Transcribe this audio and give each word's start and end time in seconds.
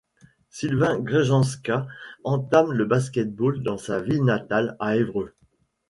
Sylvain 0.49 0.97
Grzanka 0.99 1.85
entame 2.23 2.71
le 2.71 2.85
basket-ball 2.85 3.61
dans 3.61 3.77
sa 3.77 4.01
ville 4.01 4.23
natale, 4.23 4.75
à 4.79 4.95
Évreux. 4.95 5.35